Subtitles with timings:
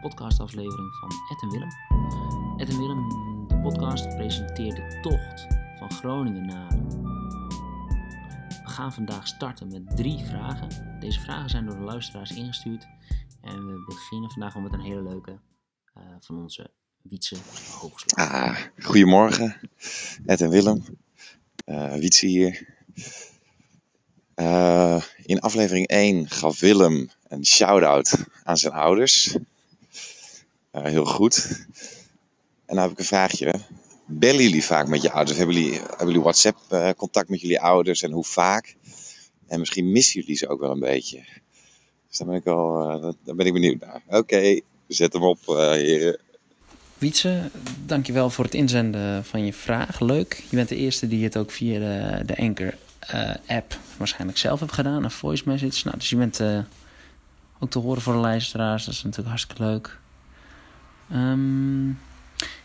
[0.00, 1.70] podcastaflevering van Ed en Willem.
[2.56, 3.08] Ed en Willem,
[3.48, 5.46] de podcast, presenteert de tocht
[5.78, 6.78] van Groningen naar.
[8.48, 10.98] We gaan vandaag starten met drie vragen.
[11.00, 12.86] Deze vragen zijn door de luisteraars ingestuurd.
[13.40, 15.38] En we beginnen vandaag al met een hele leuke
[15.98, 16.70] uh, van onze
[17.02, 17.36] Wietse
[17.80, 18.30] Hoogslag.
[18.30, 19.56] Ah, goedemorgen,
[20.26, 20.84] Ed en Willem.
[21.66, 22.66] Uh, Wietse hier.
[24.36, 29.36] Uh, in aflevering 1 gaf Willem een shout-out aan zijn ouders.
[30.72, 31.66] Uh, heel goed.
[32.66, 33.54] En dan heb ik een vraagje.
[34.06, 35.38] Bellen jullie vaak met je ouders?
[35.38, 38.76] Hebben jullie, hebben jullie WhatsApp-contact met jullie ouders en hoe vaak?
[39.46, 41.24] En misschien missen jullie ze ook wel een beetje.
[42.08, 44.02] Dus daar ben ik, wel, uh, daar ben ik benieuwd naar.
[44.08, 46.18] Oké, zet hem op, heren.
[46.98, 47.50] Wietse,
[47.86, 50.00] dankjewel voor het inzenden van je vraag.
[50.00, 50.44] Leuk.
[50.50, 52.74] Je bent de eerste die het ook via de, de Anchor
[53.14, 55.04] uh, app waarschijnlijk zelf hebt gedaan.
[55.04, 55.84] Een voice message.
[55.84, 56.58] Nou, dus je bent uh,
[57.58, 58.84] ook te horen voor de luisteraars.
[58.84, 60.00] Dat is natuurlijk hartstikke leuk.
[61.14, 61.98] Um,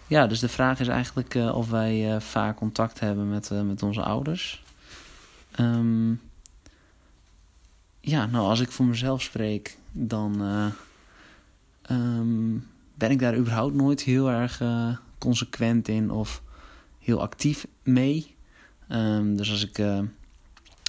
[0.08, 4.02] ja, dus de vraag is eigenlijk uh, of wij vaak contact hebben met, met onze
[4.02, 4.64] ouders.
[5.59, 6.22] Um,
[8.00, 10.42] ja, nou, als ik voor mezelf spreek, dan
[11.92, 14.62] um, ben ik daar überhaupt nooit heel erg
[15.18, 16.42] consequent in of
[17.00, 18.36] heel actief mee.
[19.23, 19.84] Dus als ik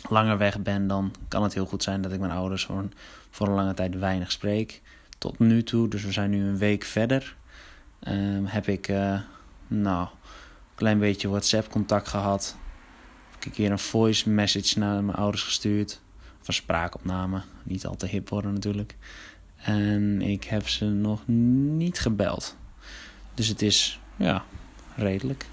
[0.08, 2.92] langer weg ben, dan kan het heel goed zijn dat ik mijn ouders voor een,
[3.30, 4.82] voor een lange tijd weinig spreek.
[5.18, 7.36] Tot nu toe, dus we zijn nu een week verder,
[8.00, 9.20] um, heb ik uh,
[9.66, 12.56] nou, een klein beetje WhatsApp-contact gehad.
[13.30, 16.00] Heb ik een keer een voice message naar mijn ouders gestuurd.
[16.46, 18.96] Een spraakopname, niet al te hip worden natuurlijk.
[19.56, 22.56] En ik heb ze nog niet gebeld.
[23.34, 24.44] Dus het is, ja,
[24.96, 25.46] redelijk.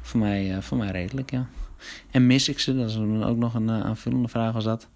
[0.00, 1.46] Voor mij, uh, voor mij redelijk, ja.
[2.10, 2.76] En mis ik ze?
[2.76, 4.88] Dat is ook nog een uh, aanvullende vraag was dat.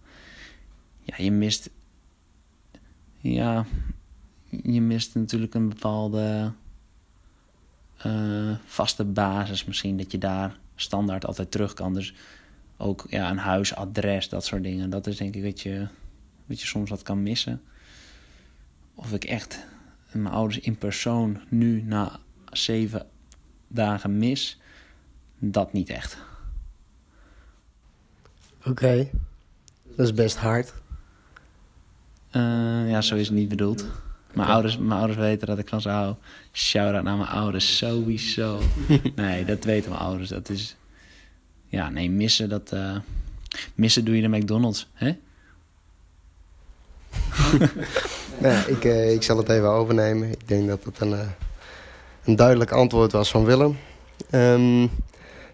[1.01, 1.71] Ja, je mist...
[3.19, 3.65] Ja,
[4.63, 6.53] je mist natuurlijk een bepaalde
[8.07, 9.97] uh, vaste basis misschien.
[9.97, 11.95] Dat je daar standaard altijd terug kan.
[11.95, 12.15] Dus
[12.77, 14.91] ook ja, een huisadres, dat soort dingen.
[14.91, 15.87] Dat is denk ik wat je,
[16.47, 17.63] wat je soms wat kan missen.
[18.95, 19.67] Of ik echt
[20.13, 22.19] mijn ouders in persoon nu na
[22.53, 23.07] zeven
[23.69, 24.61] dagen mis,
[25.39, 26.17] dat niet echt.
[28.59, 29.11] Oké, okay.
[29.97, 30.75] dat is best hard.
[32.37, 33.87] Uh, ja, zo is het niet bedoeld.
[34.35, 36.15] Mijn, ouders, mijn ouders weten dat ik van ze hou.
[36.53, 38.61] Shout-out naar mijn ouders, sowieso.
[39.17, 40.29] nee, dat weten mijn ouders.
[40.29, 40.77] Dat is...
[41.69, 42.71] Ja, nee, missen, dat...
[42.75, 42.97] Uh...
[43.75, 45.07] Missen doe je de McDonald's, hè?
[48.43, 50.31] nee, ik, uh, ik zal het even overnemen.
[50.31, 51.17] Ik denk dat het een,
[52.25, 53.79] een duidelijk antwoord was van Willem.
[54.31, 54.91] Um,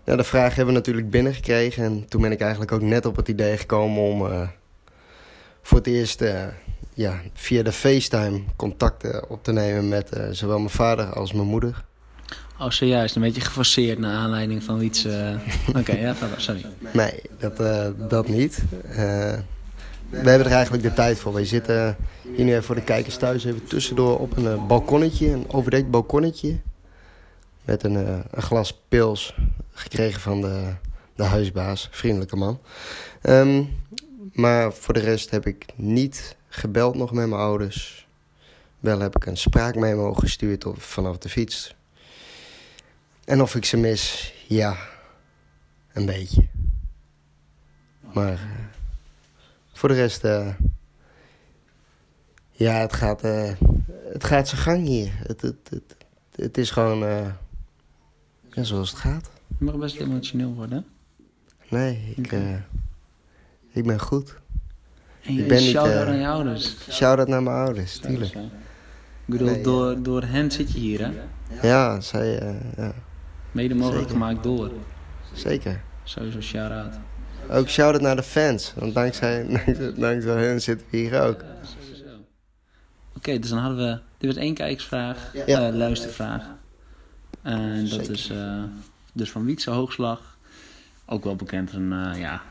[0.04, 1.84] ja, de vraag hebben we natuurlijk binnengekregen.
[1.84, 4.48] En toen ben ik eigenlijk ook net op het idee gekomen om
[5.62, 6.22] voor het eerst
[6.94, 11.46] ja, via de FaceTime contacten op te nemen met uh, zowel mijn vader als mijn
[11.46, 11.84] moeder.
[12.58, 13.16] Oh, zojuist.
[13.16, 15.06] Een beetje geforceerd naar aanleiding van iets...
[15.68, 16.66] Oké, okay, ja, sorry.
[16.92, 17.56] Nee, dat,
[18.10, 18.62] dat niet.
[18.90, 19.42] we
[20.10, 21.34] hebben er eigenlijk de tijd voor.
[21.34, 21.96] We zitten
[22.36, 25.30] hier nu even voor de kijkers thuis even tussendoor op een balkonnetje.
[25.30, 26.58] Een overdekt balkonnetje.
[27.64, 29.34] Met een, een glas pils
[29.72, 30.62] gekregen van de,
[31.14, 31.88] de huisbaas.
[31.90, 32.60] Vriendelijke man.
[33.22, 33.68] Um,
[34.32, 38.08] maar voor de rest heb ik niet gebeld nog met mijn ouders.
[38.78, 41.74] Wel heb ik een spraakmemo gestuurd op, vanaf de fiets.
[43.24, 44.76] En of ik ze mis, ja,
[45.92, 46.48] een beetje.
[48.12, 48.40] Maar uh,
[49.72, 50.54] voor de rest, uh,
[52.50, 53.52] ja, het gaat, uh,
[54.12, 55.12] het gaat zijn gang hier.
[55.16, 55.96] Het, het, het,
[56.34, 56.98] het is gewoon
[58.50, 59.30] ja, zoals het gaat.
[59.58, 60.86] Je mag best emotioneel worden.
[61.68, 62.64] Nee, ik, okay.
[63.68, 64.39] ik ben goed.
[65.22, 66.76] En je, ik ben shout-out aan je ouders.
[66.90, 68.34] Shout-out naar mijn ouders, tuurlijk.
[68.34, 71.10] Ik bedoel, nee, door, door hen zit je hier, hè?
[71.68, 72.42] Ja, zij...
[72.42, 72.92] Uh, ja.
[73.52, 74.12] Mede mogelijk Zeker.
[74.12, 74.70] gemaakt door.
[75.32, 75.80] Zeker.
[76.02, 76.94] Sowieso shout-out.
[77.50, 78.72] Ook shout-out naar de fans.
[78.76, 81.40] Want dankzij, dankzij, dankzij hen zitten we hier ook.
[81.40, 81.46] Ja,
[83.08, 84.00] Oké, okay, dus dan hadden we...
[84.18, 85.68] Dit was één kijksvraag, ja.
[85.68, 86.42] uh, luistervraag.
[87.42, 88.12] En dat Zeker.
[88.12, 88.62] is uh,
[89.12, 90.38] dus van Wietse Hoogslag.
[91.06, 92.42] Ook wel bekend als een uh, ja,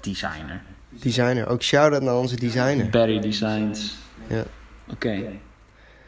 [0.00, 0.62] designer.
[0.90, 1.48] Designer.
[1.48, 2.90] Ook shout-out naar onze designer.
[2.90, 3.96] Barry Designs.
[4.28, 4.44] Ja.
[4.90, 5.40] Oké.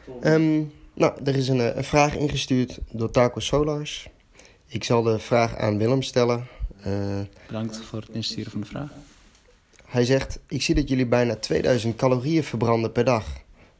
[0.09, 0.33] Okay.
[0.35, 4.09] Um, nou, er is een, een, vraag ingestuurd door Taco Solars.
[4.67, 6.47] Ik zal de vraag aan Willem stellen.
[6.87, 8.89] Uh, Bedankt voor het insturen van de vraag.
[9.85, 13.25] Hij zegt, ik zie dat jullie bijna 2000 calorieën verbranden per dag.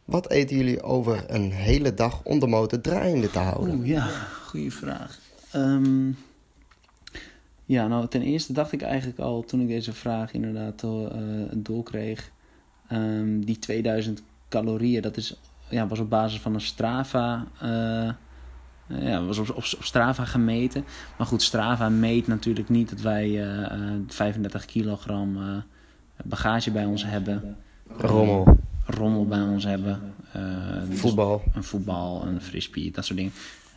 [0.06, 3.76] Wat eten jullie over een hele dag om de motor draaiende te houden?
[3.76, 4.08] Oeh, ja,
[4.46, 5.20] goede vraag.
[5.56, 6.18] Um,
[7.74, 11.10] ja, nou ten eerste dacht ik eigenlijk al toen ik deze vraag inderdaad uh,
[11.52, 12.32] doorkreeg.
[12.92, 15.40] Um, die 2000 calorieën, dat is,
[15.70, 17.46] ja, was op basis van een Strava.
[17.60, 18.10] eh,
[18.88, 20.86] ja, was op, op, op Strava gemeten.
[21.18, 25.64] Maar goed, Strava meet natuurlijk niet dat wij eh, eh, 35 kilogram
[26.24, 27.58] bagage bij ons hebben.
[27.98, 30.14] Rommel, Rommel bij ons hebben.
[30.90, 31.42] dus voetbal.
[31.54, 33.34] een voetbal, een frisbee, dat soort dingen.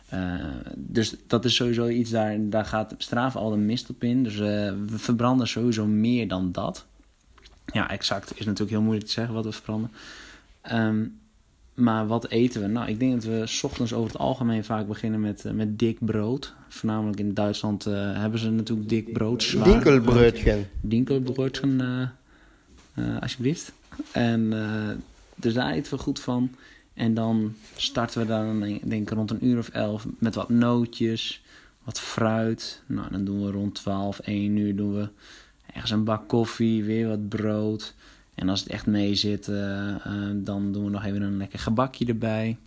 [0.09, 0.33] Eh,
[0.75, 4.23] dus dat is sowieso iets, daar, daar gaat Strava al de mist op in.
[4.23, 4.39] Dus eh,
[4.87, 6.85] we verbranden sowieso meer dan dat.
[7.65, 9.91] Ja, exact is natuurlijk heel moeilijk te zeggen wat we verbranden.
[10.61, 11.05] Ehm,
[11.73, 12.67] maar wat eten we?
[12.67, 15.79] Nou, ik denk dat we 's ochtends over het algemeen vaak beginnen met, eh, met
[15.79, 16.53] dik brood.
[16.67, 19.43] Voornamelijk in Duitsland hebben ze natuurlijk dik brood.
[19.43, 19.65] Zwaar.
[22.93, 23.71] Eh, alsjeblieft.
[24.11, 24.53] En
[25.35, 26.51] dus daar eten we goed van.
[26.97, 31.41] En dan starten we dan, denk ik, rond een uur of elf met wat nootjes,
[31.83, 32.81] wat fruit.
[32.85, 35.09] Nou, dan doen we rond 12, 1 uur doen we
[35.73, 37.93] ergens een bak koffie, weer wat brood.
[38.35, 41.59] En als het echt mee zit, eh, eh, dan doen we nog even een lekker
[41.59, 42.57] gebakje erbij.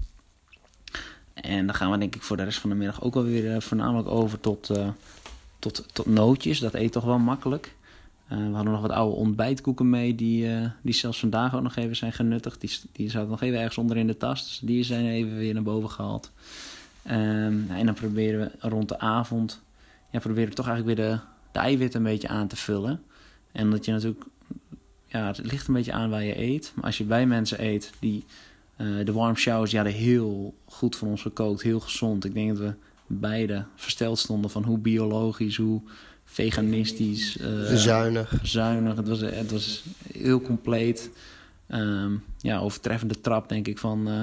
[1.35, 3.61] En dan gaan we denk ik voor de rest van de middag ook alweer uh,
[3.61, 4.71] voornamelijk over tot,
[5.59, 6.59] tot, tot nootjes.
[6.59, 7.75] Dat eet toch wel makkelijk.
[8.33, 11.77] Uh, we hadden nog wat oude ontbijtkoeken mee, die, uh, die zelfs vandaag ook nog
[11.77, 12.61] even zijn genuttigd.
[12.61, 15.55] Die, die zaten nog even ergens onder in de tas, dus die zijn even weer
[15.55, 16.31] naar boven gehaald.
[17.11, 19.63] Um, en dan proberen we rond de avond,
[20.11, 21.19] ja, proberen we toch eigenlijk weer de,
[21.53, 23.03] de eiwitten een beetje aan te vullen.
[23.53, 24.25] En dat je natuurlijk,
[25.07, 26.73] ja, het ligt een beetje aan waar je eet.
[26.75, 28.25] Maar als je bij mensen eet die
[28.77, 32.25] uh, de warm showers, hadden heel goed voor ons gekookt, heel gezond.
[32.25, 32.75] Ik denk dat we
[33.07, 35.81] beide versteld stonden van hoe biologisch, hoe
[36.31, 37.37] veganistisch.
[37.37, 38.35] Uh, zuinig.
[38.43, 38.97] Zuinig.
[38.97, 41.11] Het was, het was heel compleet.
[41.69, 44.23] Um, ja, overtreffende trap, denk ik, van, uh,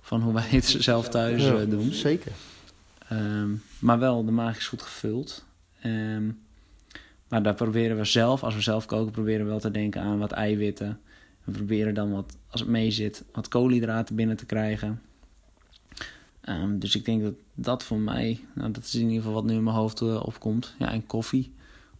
[0.00, 1.92] van hoe wij het zelf thuis ja, uh, doen.
[1.92, 2.32] Zeker.
[3.12, 5.44] Um, maar wel, de maag is goed gevuld.
[5.84, 6.38] Um,
[7.28, 10.18] maar daar proberen we zelf, als we zelf koken, proberen we wel te denken aan
[10.18, 11.00] wat eiwitten.
[11.44, 15.00] We proberen dan wat, als het mee zit, wat koolhydraten binnen te krijgen.
[16.48, 19.44] Um, dus ik denk dat dat voor mij, nou, dat is in ieder geval wat
[19.44, 20.74] nu in mijn hoofd uh, opkomt.
[20.78, 21.54] Ja, en koffie.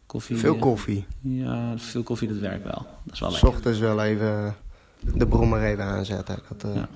[0.06, 1.06] koffie veel koffie?
[1.22, 2.86] Uh, ja, veel koffie, dat werkt wel.
[3.04, 3.48] Dat is wel lekker.
[3.48, 4.56] ochtends wel even
[5.14, 6.38] de brommer even aanzetten.
[6.48, 6.74] Dat, uh...
[6.74, 6.88] ja.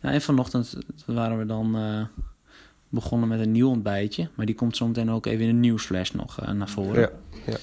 [0.00, 1.76] Nou, en vanochtend waren we dan
[2.88, 4.28] begonnen met een nieuw ontbijtje.
[4.34, 7.00] Maar die komt zometeen ook even in een nieuwsflash nog naar voren.
[7.00, 7.10] Ja,
[7.46, 7.56] ja.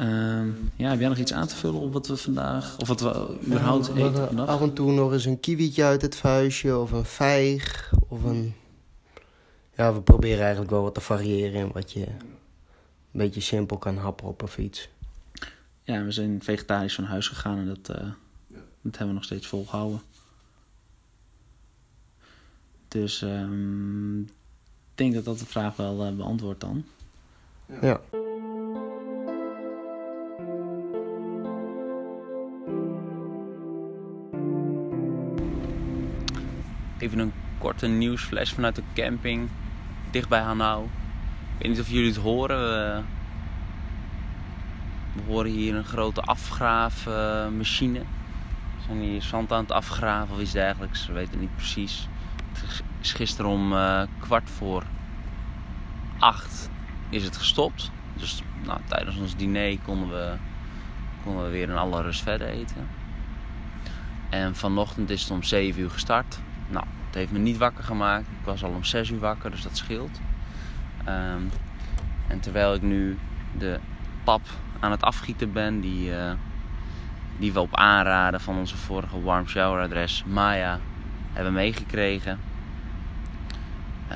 [0.00, 3.00] Um, ja, heb jij nog iets aan te vullen op wat we vandaag, of wat
[3.00, 4.48] we überhaupt ja, eten vandaag?
[4.48, 8.54] Af en toe nog eens een kiwietje uit het vuistje, of een vijg, of een...
[9.76, 12.16] Ja, we proberen eigenlijk wel wat te variëren in wat je een
[13.10, 14.88] beetje simpel kan happen op een fiets.
[15.82, 18.06] Ja, we zijn vegetarisch van huis gegaan en dat, uh,
[18.82, 20.00] dat hebben we nog steeds volgehouden.
[22.88, 26.84] Dus um, ik denk dat dat de vraag wel uh, beantwoordt dan.
[27.80, 28.00] Ja.
[37.18, 39.48] Een korte nieuwsflash vanuit de camping
[40.10, 40.84] dicht bij Hanau.
[40.84, 40.90] Ik
[41.58, 42.58] weet niet of jullie het horen.
[45.12, 47.98] We, horen hier een grote afgraafmachine.
[47.98, 51.06] We zijn hier zand aan het afgraven of iets dergelijks.
[51.06, 52.08] We weten niet precies.
[52.52, 54.82] Het is gisteren om uh, kwart voor
[56.18, 56.70] acht
[57.08, 57.90] is het gestopt.
[58.14, 60.36] Dus nou, tijdens ons diner konden we,
[61.24, 62.88] konden we weer in alle rust verder eten.
[64.30, 66.38] En vanochtend is het om 7 uur gestart.
[66.68, 68.26] Nou, het heeft me niet wakker gemaakt.
[68.26, 70.20] Ik was al om 6 uur wakker, dus dat scheelt.
[71.08, 71.50] Um,
[72.28, 73.18] en terwijl ik nu
[73.58, 73.78] de
[74.24, 74.40] pap
[74.80, 76.32] aan het afgieten ben, die, uh,
[77.38, 80.78] die we op aanraden van onze vorige warm shower adres Maya
[81.32, 82.38] hebben meegekregen.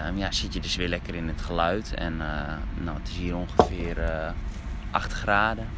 [0.07, 1.95] Um, ja, zit je dus weer lekker in het geluid.
[1.95, 2.29] En uh,
[2.85, 4.31] nou, het is hier ongeveer uh,
[4.91, 5.69] 8 graden.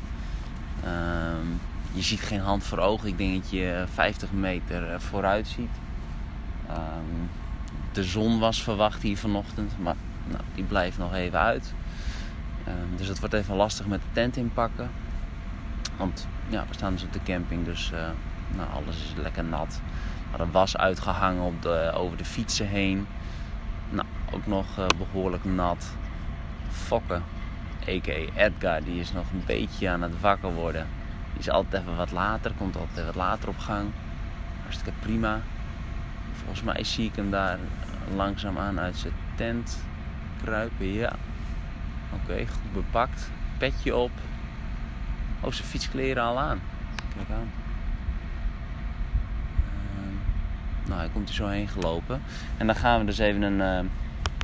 [0.84, 1.60] Um,
[1.92, 3.08] je ziet geen hand voor ogen.
[3.08, 5.70] Ik denk dat je 50 meter eh, vooruit ziet.
[6.74, 7.30] Um,
[7.92, 9.94] de zon was verwacht hier vanochtend, maar
[10.26, 11.74] nou, die blijft nog even uit.
[12.68, 14.90] Um, dus het wordt even lastig met de tent inpakken.
[15.96, 17.98] Want ja, we staan dus op de camping, dus uh,
[18.56, 19.80] nou, alles is lekker nat.
[20.30, 23.06] Maar er was uitgehangen op de, over de fietsen heen.
[23.90, 25.96] Nou, ook nog uh, behoorlijk nat.
[26.68, 27.22] Fokken,
[27.88, 28.44] a.k.a.
[28.44, 30.86] Edgar, die is nog een beetje aan het wakker worden.
[31.30, 33.90] Die is altijd even wat later, komt altijd wat later op gang.
[34.62, 35.40] Hartstikke prima.
[36.34, 37.58] Volgens mij zie ik hem daar
[38.14, 39.84] langzaamaan uit zijn tent
[40.44, 40.92] kruipen.
[40.92, 41.12] Ja.
[42.12, 43.30] Oké, goed bepakt.
[43.58, 44.10] Petje op.
[45.40, 46.60] Oh, zijn fietskleren al aan.
[47.16, 47.50] Kijk aan.
[49.96, 52.22] Uh, nou, hij komt er zo heen gelopen.
[52.56, 53.90] En dan gaan we dus even een, uh,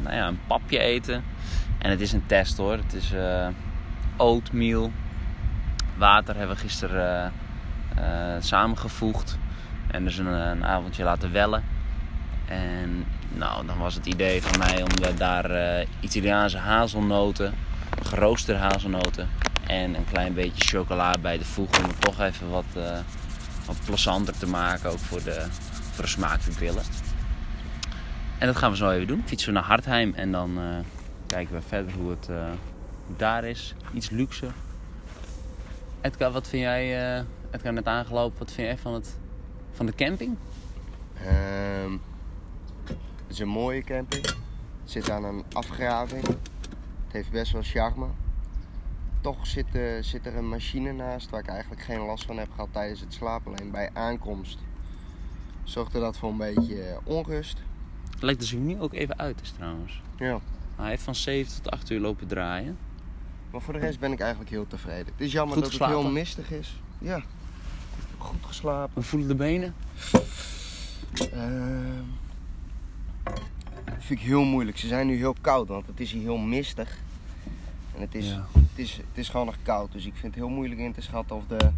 [0.03, 1.23] nou ja, een papje eten.
[1.79, 2.73] En het is een test hoor.
[2.73, 3.49] Het is uh,
[4.17, 4.93] oatmeal.
[5.97, 7.33] Water hebben we gisteren
[7.99, 8.05] uh,
[8.39, 9.39] samengevoegd.
[9.87, 11.65] En dus een, een avondje laten wellen.
[12.51, 17.55] En nou, dan was het idee van mij om daar eh, Italiaanse hazelnoten,
[18.03, 19.29] geroosterde hazelnoten
[19.67, 22.99] en een klein beetje chocola bij te voegen om het toch even wat, eh,
[23.67, 25.47] wat plezanter te maken, ook voor de,
[25.93, 26.83] voor de smaakpapillen.
[28.39, 29.23] En dat gaan we zo even doen.
[29.27, 30.65] Fietsen we naar Hartheim en dan eh,
[31.27, 32.29] kijken we verder hoe het,
[33.17, 33.75] daar is.
[33.95, 34.53] Iets luxer.
[36.01, 39.19] Edgar, wat vind jij, Edgar net aangelopen, wat vind jij van, het,
[39.73, 40.37] van de camping?
[41.15, 41.93] Ehm,
[43.31, 44.27] het is een mooie camping.
[44.27, 46.27] Het zit aan een afgraving.
[46.27, 48.07] Het heeft best wel charme.
[49.21, 52.51] Toch zit, eh, zit er een machine naast waar ik eigenlijk geen last van heb
[52.51, 53.53] gehad tijdens het slapen.
[53.53, 54.59] Alleen bij aankomst
[55.65, 57.59] zorgde dat voor een beetje eh, onrust.
[58.21, 60.03] Lijkt dus nu ook even uit is trouwens.
[60.17, 60.41] Ja.
[60.77, 62.79] Hij heeft van 7 tot 8 uur lopen draaien.
[63.51, 65.13] Maar voor de rest ben ik eigenlijk heel tevreden.
[65.13, 65.97] Het is jammer Goed dat geslapen?
[65.97, 66.81] het heel mistig is.
[66.99, 67.23] Ja.
[68.19, 68.95] Goed geslapen.
[68.95, 69.75] Hoe voelen de benen?
[71.33, 72.03] Ehm,
[74.07, 74.79] vind ik heel moeilijk.
[74.79, 76.99] Ze zijn nu heel koud, want het is hier heel mistig.
[77.95, 78.47] En het is, Ja.
[78.53, 79.93] het is, het is gewoon nog koud.
[79.93, 81.71] Dus ik vind het heel moeilijk in te schatten of, de,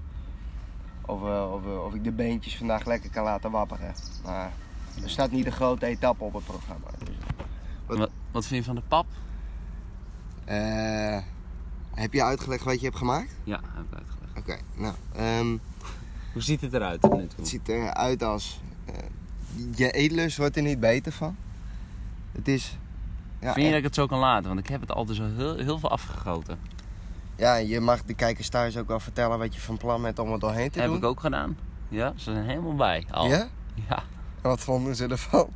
[1.06, 3.94] of, eh, of, eh, of ik de beentjes vandaag lekker kan laten wapperen.
[4.24, 4.52] Maar
[5.02, 6.86] er staat niet een grote etappe op het programma.
[6.98, 7.14] Dus,
[7.86, 9.06] Wat- Wat, wat vind je van de pap?
[10.44, 11.18] Eh,
[11.94, 13.30] heb je uitgelegd wat je hebt gemaakt?
[13.44, 14.38] Ja, heb ik uitgelegd.
[14.38, 14.94] Oké, nou.
[15.14, 15.56] ehm,
[16.32, 17.02] Hoe ziet het eruit?
[17.02, 18.60] Het ziet eruit als.
[18.84, 18.94] eh,
[19.74, 21.36] je eetlust wordt er niet beter van.
[22.32, 22.76] Het is.
[23.40, 24.46] Ja, Vind je dat ik het zo kan laten?
[24.48, 26.58] Want ik heb het altijd zo heel, heel veel afgegoten.
[27.36, 30.32] ja, je mag de kijkers thuis ook wel vertellen wat je van plan bent om
[30.32, 30.96] er doorheen te heb doen.
[30.96, 31.56] ik ook gedaan.
[31.88, 33.06] Ja, ze zijn helemaal bij.
[33.10, 33.28] Al.
[33.28, 33.48] Ja?
[33.88, 33.96] Ja,
[34.42, 35.48] En wat vonden ze ervan?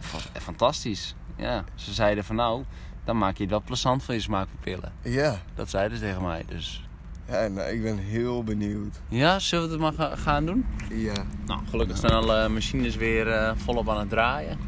[0.00, 1.14] fa- fantastisch.
[1.36, 2.64] Ja, ze zeiden van nou,
[3.04, 4.92] dan maak je het wel plezant van je smaakpapillen.
[5.02, 5.36] Ja.
[5.54, 6.44] Dat zeiden ze tegen mij.
[6.48, 6.84] Dus
[7.28, 9.00] Ja, nou, ik ben heel benieuwd.
[9.08, 10.66] ja, zullen we het maar ga- gaan doen?
[10.90, 11.24] Ja.
[11.46, 14.58] Nou, gelukkig zijn alle machines weer eh, volop aan het draaien.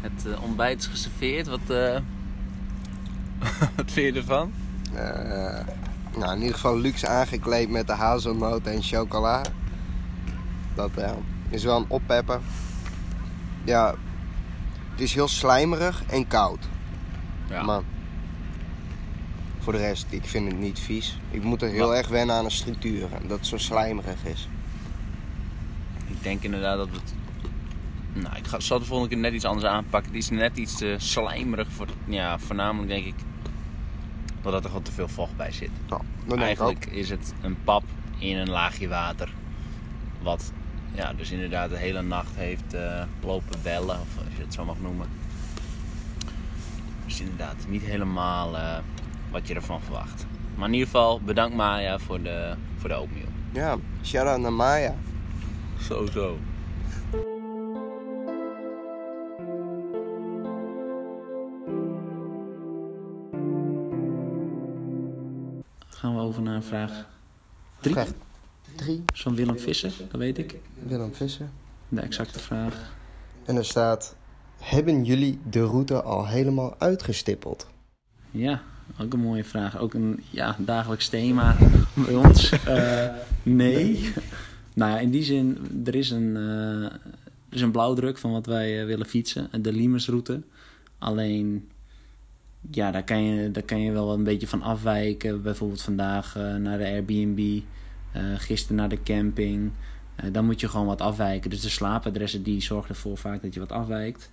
[0.00, 1.46] Het eh, ontbijt is geserveerd.
[1.46, 1.98] Wat, eh,
[3.76, 4.52] wat vind je ervan?
[4.94, 5.64] Eh,
[6.18, 9.42] nou, in ieder geval luxe aangekleed met de hazelnoten en chocola.
[10.74, 10.90] Dat
[11.48, 12.40] is wel een oppepper.
[13.64, 13.94] Ja,
[14.90, 16.68] het is heel slijmerig en koud.
[17.48, 17.62] Ja.
[17.62, 17.80] Maar
[19.58, 21.18] voor de rest, ik vind het niet vies.
[21.30, 21.96] Ik moet er heel Wat?
[21.96, 23.12] erg wennen aan de structuur.
[23.12, 24.48] en Dat het zo slijmerig is.
[26.06, 27.14] Ik denk inderdaad dat het.
[28.12, 30.12] Nou, ik ga, zal het de volgende keer net iets anders aanpakken.
[30.12, 31.68] Het is net iets te slijmerig.
[31.70, 33.14] Voor, ja, voornamelijk denk ik
[34.42, 35.70] dat er gewoon te veel vocht bij zit.
[35.88, 36.40] Nou.
[36.40, 37.82] Eigenlijk is het een pap
[38.18, 39.32] in een laagje water.
[40.22, 40.52] Wat
[40.94, 44.64] ja, dus inderdaad de hele nacht heeft eh, lopen bellen, of als je het zo
[44.64, 45.06] mag noemen.
[47.06, 48.78] Dus inderdaad niet helemaal eh,
[49.30, 50.26] wat je ervan verwacht.
[50.54, 53.28] Maar in ieder geval bedankt Maya voor de, voor de oatmeal.
[53.52, 54.94] Ja, shout-out naar Maya.
[55.80, 56.38] Zo zo.
[66.70, 67.06] Naar vraag
[67.80, 67.92] 3.
[67.92, 68.08] Vraag
[68.76, 70.56] 3, Van Willem Visser, dat weet ik.
[70.86, 71.48] Willem Visser.
[71.88, 72.92] De exacte vraag.
[73.44, 74.16] En er staat...
[74.58, 77.66] Hebben jullie de route al helemaal uitgestippeld?
[78.30, 78.62] Ja,
[79.00, 79.78] ook een mooie vraag.
[79.78, 81.56] Ook een ja, dagelijks thema
[81.94, 82.50] bij ons.
[82.66, 83.08] Eh,
[83.42, 84.12] nee.
[84.74, 87.00] nou ja, in die zin, er is een, eh, er
[87.50, 89.62] is een blauwdruk van wat wij eh, willen fietsen.
[89.62, 90.42] De Limersroute.
[90.98, 91.68] Alleen,
[92.70, 95.42] ja, daar kan, je, daar kan je wel een beetje van afwijken.
[95.42, 97.60] Bijvoorbeeld vandaag eh, naar de Airbnb.
[98.12, 99.70] eh gisteren naar de camping.
[100.14, 101.50] Eh, dan moet je gewoon wat afwijken.
[101.50, 104.30] Dus de slaapadressen die zorgen ervoor vaak dat je wat afwijkt.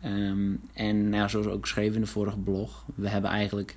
[0.00, 3.76] Ehm, en nou zoals ook geschreven in de vorige blog, we hebben eigenlijk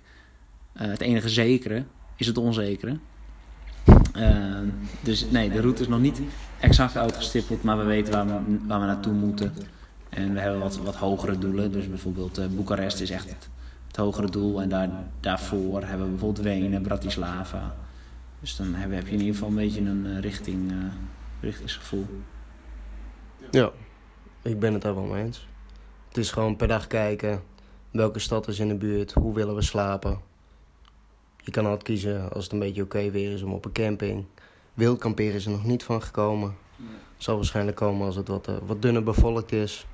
[0.73, 1.83] het enige zekere
[2.15, 2.97] is het onzekere.
[4.13, 4.67] Ehm,
[5.01, 6.21] dus nee, de route is nog niet
[6.59, 9.53] exact uitgestippeld, maar we weten waar we, waar we naartoe moeten.
[10.09, 11.71] En we hebben wat, wat hogere doelen.
[11.71, 13.35] Dus bijvoorbeeld Boekarest is echt
[13.93, 14.61] het, hogere doel.
[14.61, 17.75] En daar, daarvoor hebben we bijvoorbeeld Wenen, Bratislava.
[18.39, 20.77] Dus dan heb, heb je in ieder geval een beetje een eh, richting, eh,
[21.41, 22.05] richtingsgevoel.
[23.51, 23.71] Ja,
[24.41, 25.47] ik ben het daar wel mee eens.
[26.07, 27.41] Het is gewoon per dag kijken
[27.93, 30.19] welke stad is in de buurt, hoe willen we slapen.
[31.37, 34.25] Je kan altijd kiezen als het een beetje oké weer is om op een camping.
[34.73, 36.55] Wild kamperen is er nog niet van gekomen.
[37.17, 39.85] Zal waarschijnlijk komen als het wat, eh, wat dunner bevolkt is.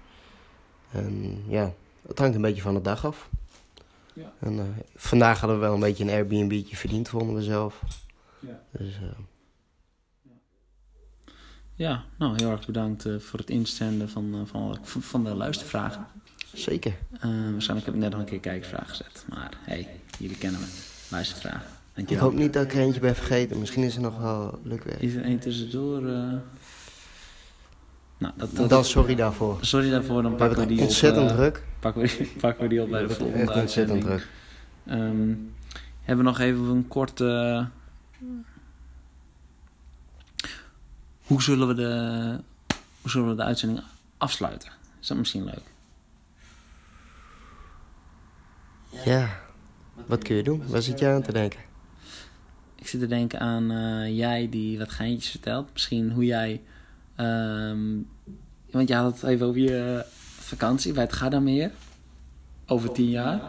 [0.91, 1.74] En ja,
[2.08, 3.29] het hangt een beetje van de dag af.
[4.13, 4.33] Ja.
[4.39, 7.81] En, eh, vandaag hadden we wel een beetje een Airbnb'tje verdiend, vonden we zelf.
[8.39, 8.61] Ja.
[8.71, 9.19] Dus eh,
[11.75, 16.05] Ja, nou heel erg bedankt eh, voor het inzenden van, van, van de luistervragen.
[16.53, 16.93] zeker.
[17.21, 19.25] Waarschijnlijk heb ik net nog een keer kijkersvraag gezet.
[19.29, 19.87] Maar hey,
[20.19, 20.67] jullie kennen me.
[21.09, 21.77] Luistervraag.
[21.95, 23.59] Ik hoop niet dat ik er eentje ben vergeten.
[23.59, 25.01] Misschien is er nog wel leuk weer.
[25.01, 26.01] Is er één tussendoor?
[28.19, 29.57] Nou, dat, dat, Dan sorry daarvoor.
[29.61, 31.63] sorry daarvoor, dan pakken we die het ontzettend op, eh, druk.
[31.79, 34.27] pakken, we die, pakken we die op bij de volgende het echt ontzettend druk.
[34.85, 35.33] Ehm,
[36.01, 37.67] hebben we nog even een korte...
[41.21, 42.39] Hoe zullen we de,
[43.01, 43.81] hoe zullen we de uitzending
[44.17, 44.71] afsluiten?
[45.01, 45.63] Is dat misschien leuk?
[49.05, 49.39] Ja,
[50.05, 50.63] wat kun je doen?
[50.67, 51.59] Waar zit je aan te denken?
[52.75, 55.69] Ik zit te denken aan eh, jij die wat geintjes vertelt.
[55.73, 56.61] Misschien hoe jij...
[57.19, 57.79] ehm,
[58.71, 60.05] want je had het even over je
[60.39, 61.71] vakantie bij het Gardameer.
[62.67, 63.41] Over tien jaar.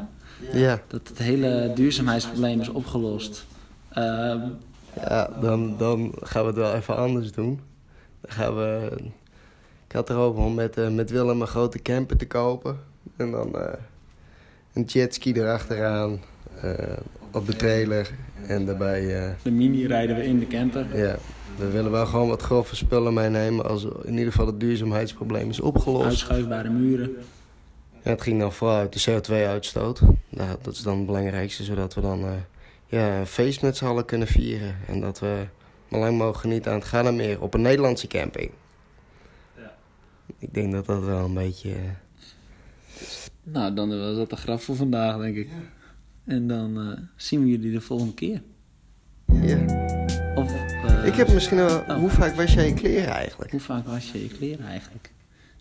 [0.52, 3.46] Ja, Dat het hele duurzaamheidsprobleem is opgelost.
[3.92, 4.40] Ehm,
[4.94, 7.60] ja dan, dan gaan we het wel even anders doen.
[8.20, 8.90] Dan gaan we...
[9.86, 12.78] Ik had erover om met, eh, met Willem een grote camper te kopen.
[13.16, 13.72] En dan eh,
[14.72, 16.20] een jetski erachteraan.
[16.60, 16.96] eh,
[17.32, 18.10] op de trailer.
[18.46, 19.24] En daarbij...
[19.26, 20.98] eh, de mini rijden we in de camper.
[20.98, 21.16] Ja,
[21.56, 25.60] we willen wel gewoon wat grove spullen meenemen als in ieder geval het duurzaamheidsprobleem is
[25.60, 26.04] opgelost.
[26.06, 27.10] Uitschuifbare muren.
[28.02, 30.00] Ja, het ging dan vooral uit de CO2-uitstoot.
[30.28, 32.30] Dat, dat is dan het belangrijkste, zodat we dan eh,
[32.86, 34.76] ja, een feest met z'n allen kunnen vieren.
[34.86, 35.44] En dat we
[35.88, 38.50] maar lang mogen genieten aan het Gadameer op een Nederlandse camping.
[39.56, 39.74] Ja.
[40.38, 41.70] Ik denk dat dat wel een beetje...
[41.70, 41.78] eh,
[43.42, 45.48] Nou, dan was dat de graf voor vandaag, denk ik.
[46.24, 48.42] En dan eh, zien we jullie de volgende keer.
[49.42, 49.88] ja.
[50.34, 50.52] Of,
[50.84, 51.78] eh, Ik heb misschien wel...
[51.78, 51.94] oh.
[51.94, 53.50] Hoe vaak was jij je kleren eigenlijk?
[53.50, 55.12] Hoe vaak was je je kleren eigenlijk?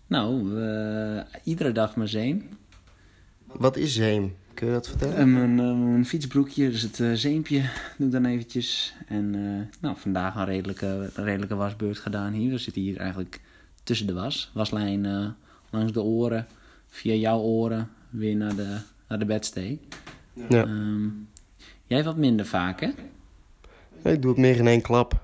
[0.06, 2.48] Nou, eh, iedere dag maar zeem.
[3.46, 4.34] Wat is zeem?
[4.54, 5.16] Kun je dat vertellen?
[5.16, 7.60] En mijn, eh, mijn fietsbroekje, dus het eh, zeempje,
[7.98, 8.94] doe ik dan eventjes.
[9.06, 12.50] En eh, nou, vandaag een redelijke, redelijke wasbeurt gedaan hier.
[12.50, 13.40] We zitten hier eigenlijk
[13.82, 14.50] tussen de was.
[14.54, 15.26] Waslijn eh,
[15.70, 16.46] langs de oren,
[16.88, 18.76] via jouw oren, weer naar de,
[19.08, 19.80] naar de bedstee.
[20.32, 20.64] Ja.
[20.64, 21.08] Ehm,
[21.86, 22.88] jij wat minder vaak, hè?
[24.02, 25.20] Ik doe het meer in één klap.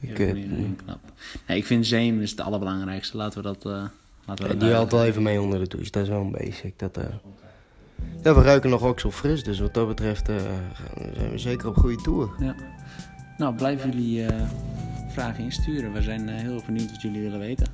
[0.00, 0.98] Ik, eh, meer in één klap.
[1.46, 3.16] Nee, ik vind zeem is het allerbelangrijkste.
[3.16, 3.66] Laten we dat...
[3.66, 3.84] eh
[4.26, 5.90] laten we Ja, die haalt wel even mee onder de douche.
[5.90, 6.78] Dat is wel een basic.
[6.78, 7.04] Dat, eh,
[8.22, 9.44] Ja, we ruiken nog ook zo fris.
[9.44, 12.34] Dus wat dat betreft zijn we zeker op goede toer.
[12.38, 12.54] Ja.
[13.38, 14.26] Nou, blijven jullie
[15.08, 15.92] vragen insturen.
[15.92, 17.66] We zijn heel benieuwd wat jullie willen weten.